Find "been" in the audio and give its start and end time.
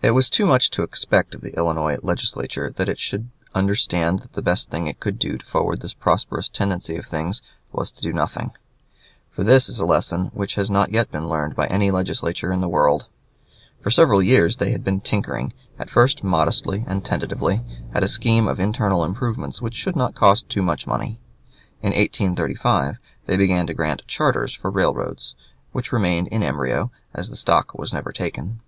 11.12-11.28, 14.82-15.02